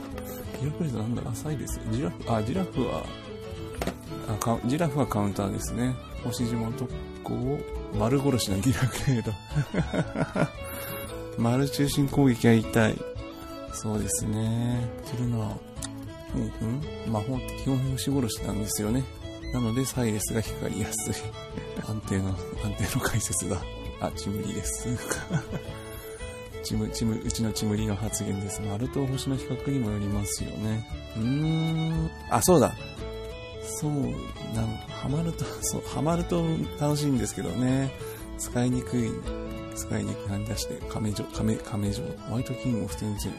[0.60, 1.22] ギラグレードなんだ？
[1.30, 1.80] あ、サイレス？
[1.92, 3.04] ジラフ、あ、ジラフは、
[4.28, 5.94] あカウジラフはカウンターですね。
[6.24, 7.58] 星島特攻を
[7.98, 9.32] 丸殺しのギラグレード。
[11.42, 12.98] 丸中心攻撃は痛い。
[13.74, 14.88] そうですね。
[15.04, 15.58] するのは、
[16.34, 16.52] うん
[17.06, 17.12] うん。
[17.12, 19.04] 魔法って基本星殺しなんですよね。
[19.52, 21.14] なので、サイレスが光りやすい。
[21.86, 23.60] 安定の、安定の解説だ。
[24.00, 24.88] あ、チムリです。
[26.62, 28.62] チム、チム、うちのチムリの発言です。
[28.62, 30.88] 丸と星の比較にもよりますよね。
[31.16, 32.10] うーん。
[32.30, 32.74] あ、そうだ。
[33.62, 33.92] そう、
[34.54, 36.44] なんハマると、 そう、ハマると
[36.80, 37.90] 楽しいんですけどね。
[38.38, 39.10] 使いにくい、
[39.74, 42.02] 使いにくいなん出して、亀女、亀、亀女。
[42.28, 43.34] ホワイトキングも普通に強い。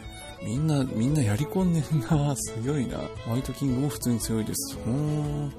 [0.45, 2.99] みんな、みんなやり込んでんなすごいな。
[3.25, 4.77] ホワイトキングも普通に強いです。
[4.77, 5.53] うーん。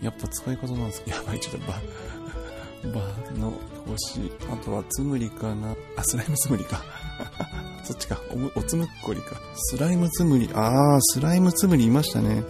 [0.00, 3.00] やっぱ使い方なんですかやばい、ちょっとバ、バ
[3.36, 3.52] の
[3.86, 4.30] 星。
[4.52, 5.74] あとはツムリかな。
[5.96, 6.82] あ、スライムツムリか。
[7.82, 8.20] そっちか。
[8.54, 9.36] お、おつむっこりか。
[9.56, 10.48] スライムツムリ。
[10.54, 12.44] あー、スライムツムリいましたね。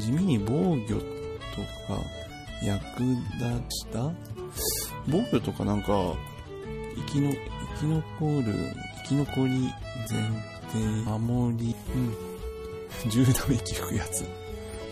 [0.00, 1.02] 地味に防御と
[1.86, 2.02] か
[2.62, 3.16] 役立
[3.70, 4.10] した？
[5.06, 6.14] 防御とかなんか、
[6.96, 9.72] 生きの、生き残る、生き残り、
[10.10, 13.10] 前、守り、うん。
[13.10, 14.24] 10ダメージ吹くやつ。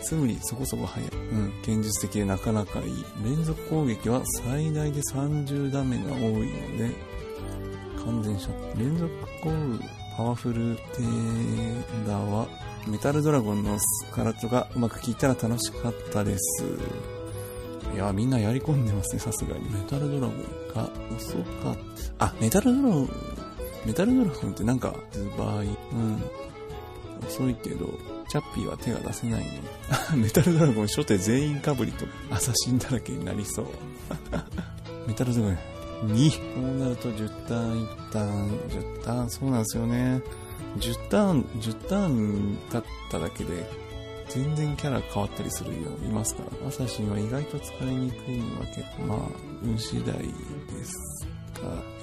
[0.01, 1.09] つむりそこそこ速い。
[1.09, 1.53] うん。
[1.61, 3.05] 現実的でなかなかいい。
[3.23, 6.91] 連続攻撃は最大で30ダメが多いので、
[8.05, 8.79] 完全シャット。
[8.79, 9.13] 連続
[9.43, 9.83] 攻撃、
[10.15, 12.47] パワフルテーダーは、
[12.87, 16.63] メタルドラゴンのスカラットがうまく効いたら楽しかったです。
[17.93, 19.69] いや、みんなやり込んでますね、さすがに。
[19.69, 21.77] メタルドラゴンが遅かっ
[22.17, 22.25] た。
[22.27, 23.09] あ、メタルドラゴン、
[23.87, 24.93] メタルドラゴンってなんか、
[25.37, 26.21] 場合、うん。
[27.25, 27.87] 遅いけど、
[28.27, 29.61] チャッピーは手が出せないね。
[30.13, 33.65] メタルドラゴン初手全員かぶりとアサシンだらけになりそう。
[35.07, 35.57] メタルドラゴン
[36.13, 36.31] 2。
[36.31, 40.21] こうなると10ターン、1ターン、10ターン、そうなんですよね。
[40.79, 43.87] 10ターン、10ターン経っただけで、
[44.27, 46.67] 全然キャラ変わったりするよ、いますから。
[46.67, 48.83] アサシンは意外と使いにくいわけ。
[49.03, 49.19] まあ、
[49.63, 50.23] 運次第で
[50.83, 51.06] す、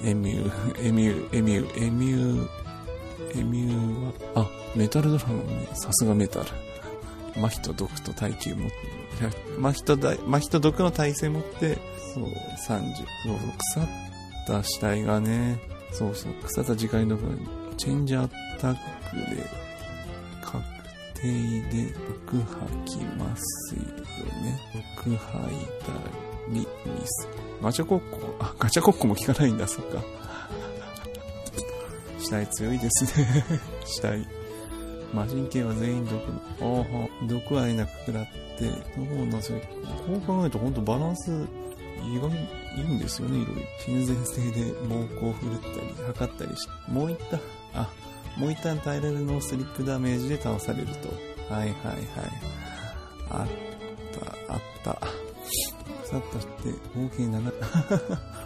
[0.03, 6.45] エミュー、エミュー、エミュー、エミュー、エミューは、あ、メタルドラゴンね、さすがメタル。
[7.39, 8.75] マヒと毒と耐久持って、
[9.59, 11.77] マヒとだマヒと毒の耐性持って、
[12.13, 12.29] そう、30。
[12.65, 12.81] そう
[13.73, 13.87] そう、腐っ
[14.47, 15.59] た死体がね、
[15.91, 18.75] そうそう、腐った時間のところに、チェンジアタッ
[19.09, 19.49] クで、
[20.41, 20.63] 確
[21.15, 21.93] 定で
[22.31, 22.41] 毒
[22.85, 23.81] 吐きますよ
[24.41, 24.59] ね。
[25.03, 25.91] 毒吐いた
[26.49, 26.67] り、ミ
[27.05, 27.44] ス。
[27.61, 30.03] ガチャコッコ、あ、ガチャコッコも効かないんだ、そっか。
[32.19, 33.45] 死体強いですね。
[33.85, 34.25] 死体。
[35.13, 36.15] 魔人系は全員毒。
[36.61, 36.85] あは、
[37.27, 39.59] 毒はえなく食らって、そうなんですよ。
[40.05, 41.31] こう考えると本当バランス、
[42.03, 42.35] 意外に
[42.77, 43.61] いいんですよね、いろいろ。
[43.87, 45.75] 親善性で猛攻を振るったり、
[46.07, 46.71] 測ったりして。
[46.91, 47.39] もう一旦、
[47.73, 47.89] あ、
[48.37, 51.07] もう一旦耐えられるノースリップダメージで倒されると。
[51.53, 51.75] はいはいはい。
[53.29, 53.47] あっ
[54.47, 55.24] た、あった。
[56.05, 57.51] さっとして、合計7、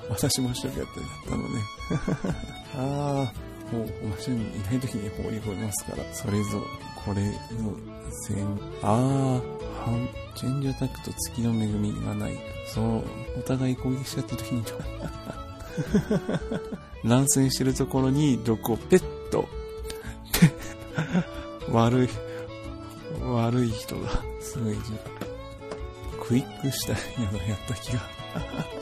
[0.09, 0.87] 私も一生懸命やっ
[1.27, 1.49] たのね。
[2.75, 3.49] ああ。
[3.71, 6.63] もう、マシンいない時に放り込みますから、それぞ、
[7.05, 7.75] これの
[8.25, 9.41] 線、あー、
[9.85, 12.39] 半、チェンジアタックと月の恵みがない。
[12.73, 13.03] そう、
[13.37, 14.63] お互い攻撃しちゃった時に、
[17.03, 19.47] 乱戦してるところに毒をペッと、
[21.71, 22.09] 悪い、
[23.21, 24.23] 悪い人だ。
[24.41, 25.28] すごいじゃん、
[26.29, 28.01] クイックしたいやのやった気が。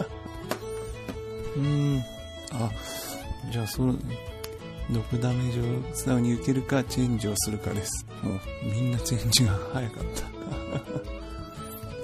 [1.55, 2.03] うん、
[2.51, 2.69] あ、
[3.49, 3.97] じゃあ、そう、
[4.91, 8.05] 毒ダメージを素直に受けるか、チェンジをするかです。
[8.21, 10.27] もう、みんなチェンジが早かった。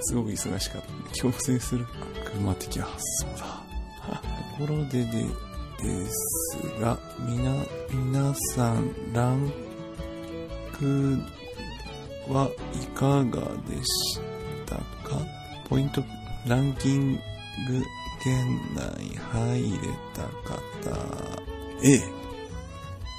[0.00, 0.88] すごく忙しかった。
[1.12, 1.86] 強制する。
[2.24, 3.62] 悪魔的発想だ。
[4.58, 5.26] ところでで、
[5.82, 7.54] ですが、みな、
[7.92, 9.52] 皆さん、ラン
[10.78, 11.18] ク
[12.32, 14.33] はいかがでした？
[15.04, 15.20] か？
[15.68, 16.02] ポイント、
[16.46, 17.20] ランキング
[18.22, 18.82] 圏内
[19.32, 19.78] 入れ
[20.14, 20.58] た方、
[21.82, 22.02] ええ。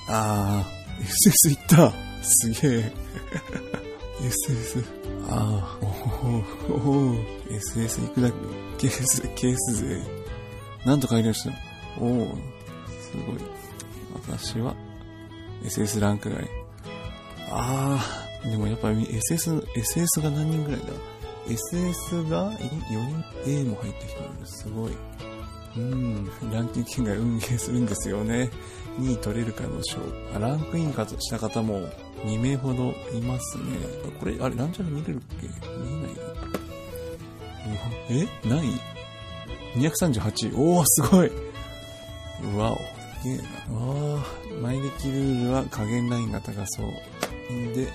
[0.09, 1.91] あー、SS いった
[2.23, 2.91] すげえ。
[4.21, 4.83] SS。
[5.29, 5.87] あー、お
[6.27, 7.15] おおお
[7.49, 8.31] SS いくだ
[8.77, 10.01] け、ケース、ケース勢。
[10.85, 11.51] なんとか入りました。
[11.99, 12.37] おお
[12.87, 13.37] すごい。
[14.13, 14.75] 私は、
[15.63, 16.47] SS ランク外。
[17.51, 20.87] あー、でもやっぱり SS、SS が何人ぐらいだ？
[21.47, 24.45] ?SS が4人 ?A も入った人いる。
[24.45, 24.91] すごい。
[25.77, 28.49] うん、ランキング圏外運営するんですよね。
[28.99, 29.97] 2位取れるかの賞。
[30.33, 31.81] あランクインした方も
[32.23, 33.63] 2名ほどいますね。
[34.19, 35.47] これ、あれ、ランチャーで見れるっけ？
[35.47, 35.53] 見
[38.09, 38.79] えないえ何位
[39.75, 40.55] ?238 位。
[40.55, 41.31] おー、すごい
[42.57, 42.75] わお。
[42.77, 43.37] すげえ
[43.69, 43.75] な。
[43.77, 46.87] わー、前歴ルールは加減ラインが高そう。
[47.53, 47.87] んで、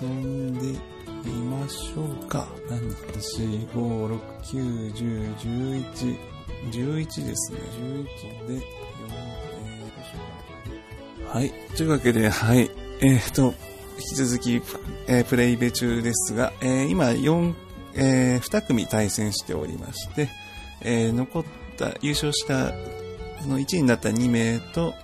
[0.00, 0.78] 遊んで
[1.24, 2.46] みましょうか。
[2.68, 6.18] 何 ?4、5、6、9、10、11。
[6.70, 7.60] 11ですね。
[7.78, 8.04] 11
[8.46, 11.52] で、4、えー、はい。
[11.76, 12.70] というわけで、はい。
[13.00, 13.54] えー、と、
[13.98, 14.62] 引き続き、
[15.06, 17.54] えー、プレイベ中ですが、えー、今、4、
[17.94, 20.28] えー、2組対戦しておりまして、
[20.82, 21.44] えー、残っ
[21.76, 22.72] た、優勝した、
[23.42, 24.94] その1位になった2名と、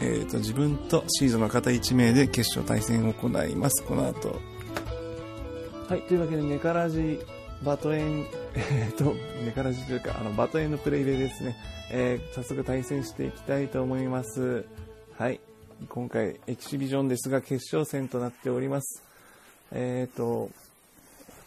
[0.00, 3.82] えー、と、自分とシーズンの方1名で決勝対戦を行います。
[3.84, 4.40] この後。
[5.88, 6.02] はい。
[6.02, 7.18] というわけで、ネカラジ
[7.64, 11.56] バトエン、 えっ、と、ネカラジというか、あの、バトエンのプレイでですね、
[11.90, 14.66] えー、早速対戦していきたいと思います。
[15.16, 15.40] はい。
[15.88, 19.02] 今回、エキシビジョンですが、決勝戦となっております。
[19.72, 20.50] えっ、と、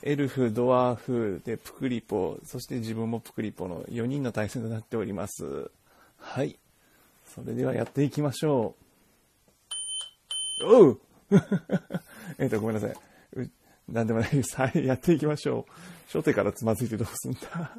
[0.02, 5.70] エルフ、ドワーフでプクリポ、そして自分もプクリポの4人の対戦となっております。
[6.18, 6.58] はい。
[7.28, 8.74] それではやっていきましょ
[10.64, 10.66] う。
[10.66, 11.02] おう
[12.40, 13.11] えっと、ごめんなさい。
[13.88, 14.56] なんでもないです。
[14.56, 15.72] はい、やっていきましょう。
[16.08, 17.72] 初手からつまずいてどうすんだ。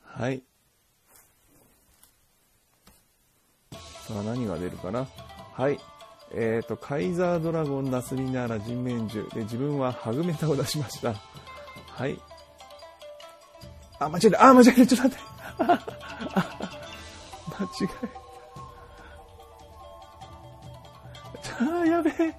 [0.00, 0.42] はい。
[3.72, 5.06] さあ、何が出るかな。
[5.54, 5.78] はい。
[6.34, 9.28] えっ、と、カイザードラゴン、ナスリナーラ、人面獣。
[9.30, 11.14] で、自分はハグメタを出しました。
[11.86, 12.18] はい。
[13.98, 14.44] あ、間違えた。
[14.48, 14.86] あ、間違えた。
[14.86, 15.24] ちょっと待って。
[17.52, 18.06] 間違え
[21.42, 21.72] た。
[21.82, 22.34] あ、やべえ。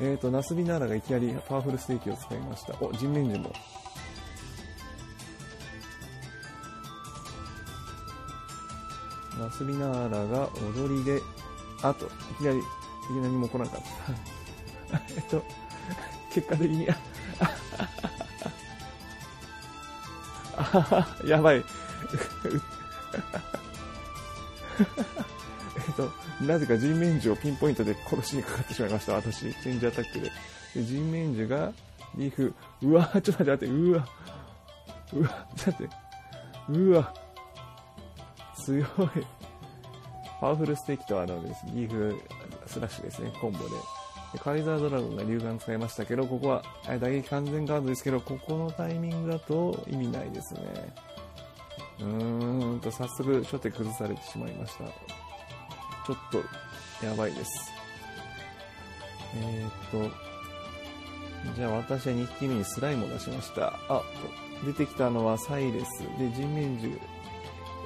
[0.00, 2.74] えーと、ナスビナーラがいきなりパワフルステーキを使いました。
[2.80, 3.54] お、人面獣も。
[9.38, 11.20] ナスビナーラが踊りで、
[11.82, 12.62] あと、いきなり、い
[13.08, 13.80] きなりも来なかっ
[14.90, 14.98] た。
[15.14, 15.42] えっと、
[16.32, 16.88] 結果的に、
[20.56, 21.64] あやばい。
[26.46, 29.40] なぜか人面獣をピンポイントで殺しにかかってしまいました、私。
[29.40, 30.30] チェンジアタックで。
[30.74, 31.72] で人面獣が、
[32.16, 34.08] リーフ、うわちょっと待って待って、うわ
[35.14, 35.96] うわちょっと待って、
[36.68, 37.14] うわ
[38.56, 38.86] 強い。
[40.40, 42.20] パワフルステーキとあのです、リーフ
[42.66, 43.64] スラッシュですね、コンボで。
[44.32, 46.64] でカイザードラゴンが竜眼使いましたけど、ここは
[47.00, 50.60] 打撃完全ガードですけど、ここのタイミングだと意味ないですね。
[52.00, 54.84] うーんと、早速初手崩されてしまいました。
[56.06, 56.42] ちょっと、
[57.04, 57.72] やばいです。
[59.36, 60.32] えー、っと、
[61.56, 63.74] じゃあ私は2匹目にスライムを出しました。
[63.88, 64.02] あ、
[64.64, 66.00] 出てきたのはサイレス。
[66.18, 66.98] で、人面獣。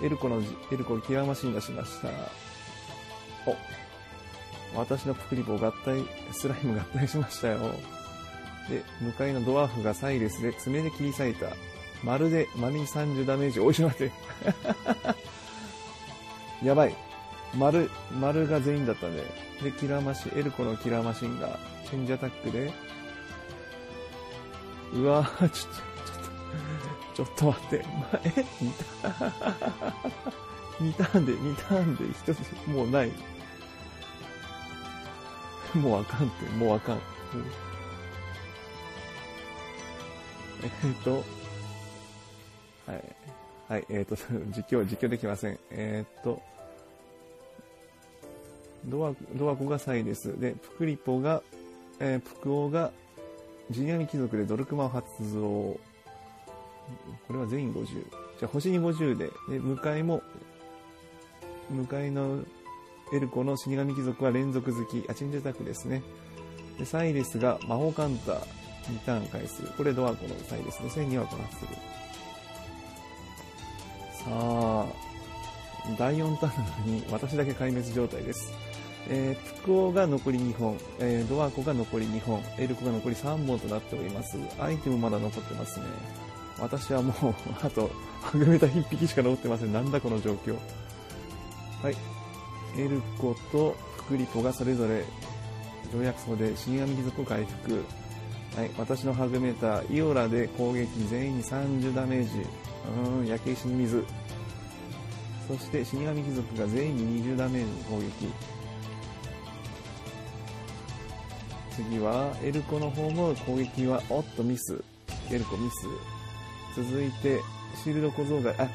[0.03, 2.09] エルコの、エルコキラーマシン出しました。
[3.47, 3.57] お、
[4.79, 7.59] 私のプクリポ合体、スライム合体しましたよ。
[8.69, 11.47] で、向かいのドワーフがサイレスで爪で切り裂いた。
[12.03, 13.61] まるで、丸に30ダメージ。
[13.61, 14.13] おいしょ待って。
[16.67, 17.06] やばい。
[17.59, 17.91] 丸、
[18.21, 19.23] 丸が全員だったんで。
[19.63, 22.73] で、キラーマシン、エルコのキラーマシンが、チェンジアタックで、
[24.93, 25.75] うわぁ、ちょっ
[27.15, 27.85] と、ちょっと、ちょっと待って。
[27.87, 28.53] ま、え ?2
[29.03, 29.31] ター
[30.81, 33.13] ン ?2 ターンで、2ターンで一つ、もうない。
[35.75, 36.97] もうあかんって、もうあかん。
[36.97, 37.03] うん
[40.63, 41.25] えっと、
[42.87, 43.17] はい。
[43.69, 44.17] はい、えっ、と、
[44.57, 45.59] 実況、実況できません。
[45.71, 46.41] えっ、と、
[48.87, 50.39] ドワ、ドワコがサイレス。
[50.41, 51.43] で、プクリポが、
[51.99, 52.93] えー、プクオが、
[53.71, 55.41] ジニアミ貴族でドルクマを発動。
[55.41, 55.81] こ
[57.31, 57.87] れは全員50。
[57.87, 60.23] じゃあ、星に50で、で、向かいも、
[61.69, 62.45] 向かいの
[63.13, 66.03] エルコの死神貴族は連続好き、あ、チンジアタクですね。
[66.79, 68.67] で、サイレスが魔法カンター。
[68.87, 69.63] 2ターン回数。
[69.77, 70.89] これドアコの際ですね。
[70.89, 71.69] 1002はこなする。
[74.13, 74.87] さあ、
[75.99, 78.53] 第4ターンに私だけ壊滅状態です。
[79.09, 84.37] えー、プクオが残り2本、えー、ドアコが残り2本、エルコが残り3本となっております。
[84.59, 85.87] アイテムまだ残ってますね。
[86.59, 87.91] 私はもう、 あと、
[88.23, 89.73] はぐめた1匹しか残ってません。
[89.73, 90.57] なんだこの状況。
[91.83, 91.97] はい。
[92.79, 95.05] エルコとプクリポがそれぞれ
[95.93, 97.85] 条約層で死神貴族を回復。
[98.57, 98.71] はい。
[98.79, 102.41] 私のハグメーター、イオラで攻撃全員に30ダメージ。
[102.41, 104.05] うーん、焼け石に水。
[105.47, 108.56] そして死神貴族が全員に20ダメージの攻撃。
[111.77, 114.83] 次は、エルコの方も攻撃は、おっとミス。
[115.31, 115.87] エルコミス。
[116.75, 117.41] 続いて、
[117.85, 118.69] シールド小僧が、あ、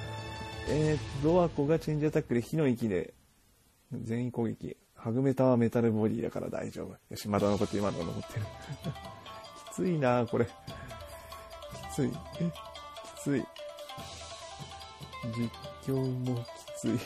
[0.69, 3.15] えー、ドアコがチェンジアタックで火の息で、
[3.91, 4.77] 全員攻撃。
[4.95, 6.91] ハグメタはメタルボディだから大丈夫。
[6.91, 8.45] よし、まだ残ってる、まだ残ってる。
[9.73, 10.45] きついなこれ。
[10.45, 10.49] き
[11.95, 12.11] つい。
[12.39, 12.51] え、
[13.17, 13.43] きつい。
[15.35, 15.49] 実
[15.91, 16.47] 況もき
[16.79, 16.99] つい。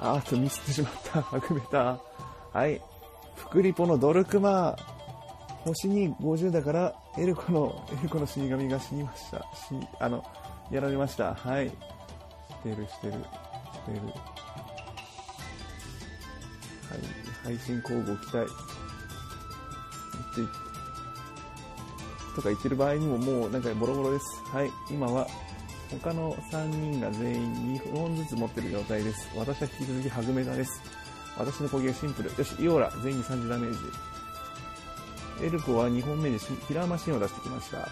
[0.00, 1.22] あーっとミスってしまった。
[1.22, 2.07] ハグメタ。
[2.52, 2.80] はい。
[3.36, 4.76] フクリポのドルクマ。
[5.64, 9.44] 星に50だから、エルコの、エルコの死神が死にました。
[9.54, 10.24] 死、あの、
[10.70, 11.34] やられました。
[11.34, 11.68] はい。
[11.68, 11.74] し
[12.62, 14.00] てる、してる、してる。
[16.88, 17.00] はい。
[17.44, 18.46] 配信交互期待。
[22.34, 24.24] とか言ってる場合にももうなんかボロボロです。
[24.52, 24.70] はい。
[24.90, 25.26] 今は、
[25.90, 29.28] 他の3人が全員2本ずつ持ってる状態です。
[29.36, 30.97] 私は引き続きハグメガです。
[31.38, 32.30] 私の攻撃はシンプル。
[32.30, 33.78] よし、イオーラ、全員に30ダメージ。
[35.46, 37.78] エルコは2本目でキラーマシンを出してきました。
[37.78, 37.86] は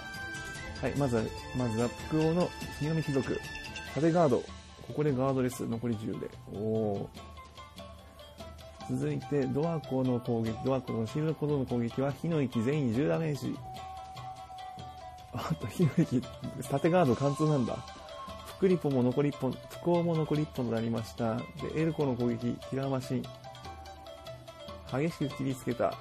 [0.89, 1.23] い、まずは、
[1.57, 3.41] まずは、プクオの死神貴族。
[3.95, 4.39] 縦ガード。
[4.39, 5.67] ここでガードレス。
[5.67, 6.29] 残り10で。
[6.53, 7.07] おー。
[8.91, 13.57] 続いて、ドアコの攻撃、ドアコのシールドコードの攻撃は、火の息全員10ダメージ。
[15.33, 16.23] あと、火の息、
[16.69, 17.96] 縦ガード貫通なんだ。
[18.59, 21.37] クリポも残り1本、フクオも残り1本となりました。
[21.37, 21.43] で、
[21.77, 23.23] エルコの攻撃、キラーマシン。
[24.91, 25.95] 激しく切りつけた。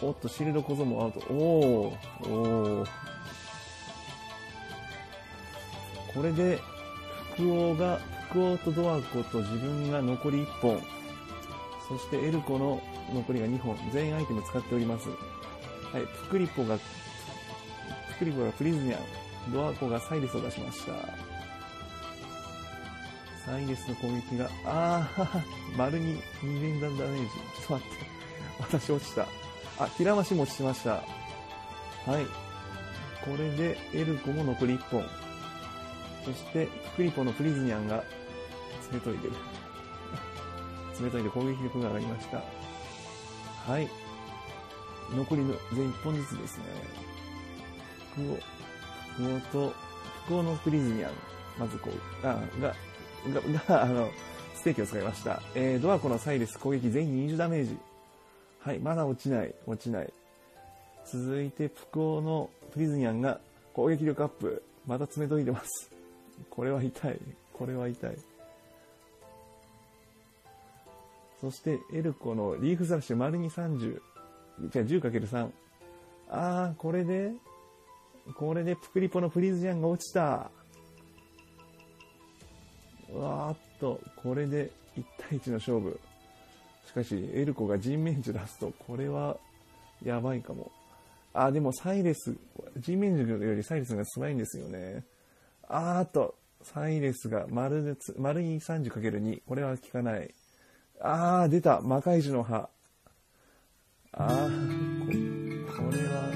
[0.00, 1.20] おっと、シールド小僧もアウト。
[1.32, 2.88] おー、おー。
[6.14, 6.60] これで、
[7.34, 7.98] 福王が、
[8.30, 10.80] 福王とドアコと自分が残り1本。
[11.88, 12.80] そしてエルコの
[13.12, 13.76] 残りが2本。
[13.92, 15.08] 全員アイテム使っております。
[15.08, 15.14] は
[15.98, 16.82] い、プクリポが、プ
[18.20, 19.52] クリポがプリズニャン。
[19.52, 21.27] ドアコがサイレスを出しました。
[23.48, 25.42] サイレスの攻撃が、あー、
[25.74, 27.30] 丸に2連弾ダメージ。
[27.30, 28.06] ちょっと待って。
[28.58, 29.26] 私落ちた。
[29.78, 30.90] あ、キラマシも落ちました。
[30.90, 32.26] はい。
[33.24, 35.02] これで、エルコも残り1本。
[36.26, 38.04] そして、クリポのプリズニャンが、
[38.82, 39.34] 爪研いでる。
[40.94, 42.42] 爪研いで攻撃力が上がりました。
[43.72, 43.88] はい。
[45.16, 46.64] 残りの全1本ずつですね。
[48.12, 48.36] 福王、
[49.14, 49.74] 福王と、
[50.26, 51.10] 福王のプリズニャン。
[51.58, 52.74] まずこう、あ、が、
[53.34, 54.10] が、が、あの、
[54.54, 55.42] ステーキを使いました。
[55.54, 57.76] えー、ドアコのサイレス攻撃全員20ダメージ。
[58.60, 60.12] はい、まだ落ちない、落ちない。
[61.06, 63.40] 続いて、プコーのプリズニャンが
[63.72, 64.62] 攻撃力アップ。
[64.86, 65.90] また爪研いでます。
[66.50, 67.18] これは痛い。
[67.52, 68.16] これは痛い。
[71.40, 74.00] そして、エルコのリーフスラッシュ丸に30。
[74.70, 75.50] じゃあ 10×3。
[76.30, 77.32] あー、これで、
[78.34, 80.50] これでプクリポのプリズニャンが落ちた。
[83.14, 85.98] わーっと、これで1対1の勝負。
[86.86, 89.36] しかし、エルコが人面樹出すと、これは、
[90.04, 90.70] やばいかも。
[91.34, 92.34] あ、でもサイレス、
[92.78, 95.04] 人面樹よりサイレスが素早いんですよね。
[95.68, 99.42] あーっと、サイレスが丸でつ、丸に 30×2。
[99.46, 100.34] これは効かない。
[101.00, 102.68] あー、出た魔界樹の葉。
[104.12, 106.30] あー、こ、これは、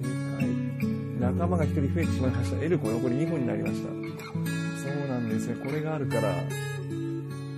[0.00, 0.06] で
[0.36, 1.20] かい。
[1.20, 2.62] 仲間が一人増えてしまいました。
[2.62, 4.47] エルコ残り2本になりました。
[4.88, 5.56] そうなんですね。
[5.56, 6.32] これがあるから、あ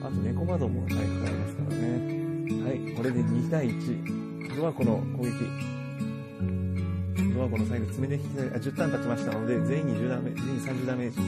[0.04, 2.20] と猫窓も回復ありますからね。
[2.64, 4.56] はい、これで2対1。
[4.56, 5.30] ドアコの攻撃。
[7.34, 11.20] ドアコの最後、爪で引き下げ、あ、10ターン経ちましたので、全員に10ダメ、全員30ダメージ。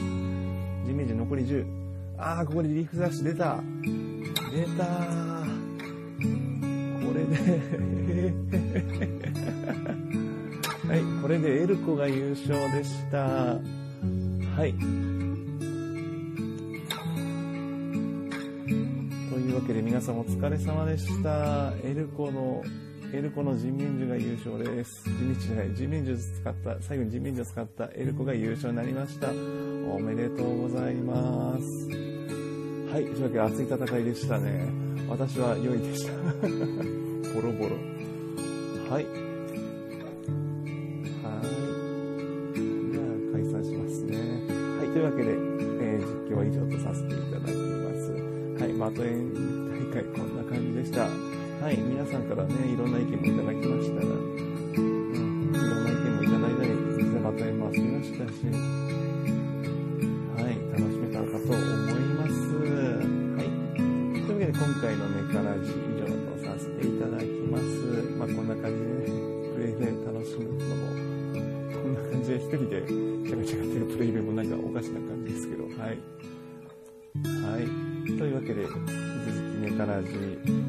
[0.85, 1.65] 人面樹残り10。
[2.17, 3.57] あー、ここでリーフザッシュ出た。
[4.51, 4.85] 出た。
[7.05, 8.33] これで
[10.93, 13.57] はい、これでエルコが優勝でした。
[14.55, 14.75] はい。
[19.65, 21.71] けで皆さんお疲れ様でした。
[21.83, 22.61] エルコの、
[23.13, 24.91] エルコの人面樹が優勝です。
[25.05, 29.29] 人面樹じゃない、人面樹使った、最後に人面樹を使ったエルコが優勝になりました。
[29.31, 31.63] おめでとうございます。
[32.91, 34.65] はい、というわけで熱い戦いでしたね。
[35.07, 36.11] 私は良いでした。
[37.33, 37.75] ボロボロ。
[38.89, 39.05] はい。
[39.05, 39.05] はい。
[42.91, 44.17] じゃあ、解散しますね。
[44.77, 44.87] はい。
[44.89, 46.82] というわけで、えー実況は以上と
[48.83, 48.91] はい。
[48.91, 49.31] バトエン
[49.91, 51.07] 大会、こんな感じでした。
[51.07, 51.77] はい。
[51.77, 54.35] 皆さんからね、いろんな意見もいただきましたが、うん、
[55.55, 58.43] いろんな意見もいただいたり、実際バトエンも遊びましたし、
[60.35, 60.59] はい。
[60.75, 62.59] 楽しめたかと思います。
[62.59, 63.55] はい。
[63.71, 67.63] というわけで、今回のネカラジ以上とさせていただきます。
[68.19, 69.15] まあ、こんな感じでね、
[69.55, 70.91] プレイで楽しむのも、
[71.71, 75.71] こんな感じで一人でチャカチャカってるプレイでもなんかおかしな感じですけど、はい。
[75.79, 76.32] はい。
[78.43, 78.81] けで、引き続
[79.67, 80.09] きネカラジ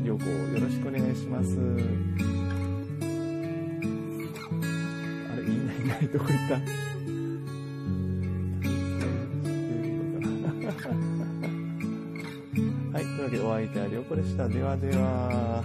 [0.05, 1.59] 旅行よろしくお願いします。
[5.33, 6.55] あれ、いないいない、どこ行った？
[12.95, 13.05] はい。
[13.05, 14.49] というわけで、お相手はりょうこでした。
[14.49, 15.65] ではでは。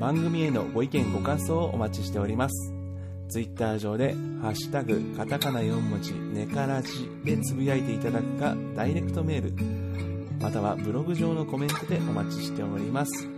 [0.00, 2.72] 番組へのご意見ご感想をお待ちしております。
[3.28, 9.52] ツイッター上で、ハッシュタグ、カタカナ4文字、ネカラジでつぶやいていただくか、ダイレクトメール、
[10.40, 13.28] またはブログ上のコメントでお待ちしております。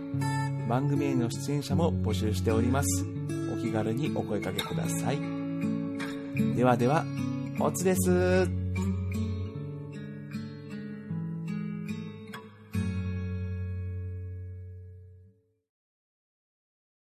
[0.69, 3.05] 番組への出演者も募集しております。
[3.53, 5.19] お気軽にお声掛けください。
[6.55, 7.03] ではでは、
[7.59, 8.60] おつです。